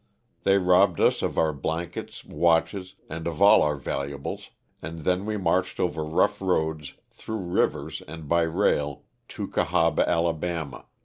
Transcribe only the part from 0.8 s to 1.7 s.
us of our